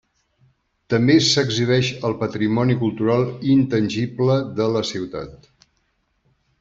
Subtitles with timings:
[0.93, 5.51] També s'exhibeix el patrimoni cultural intangible de la ciutat.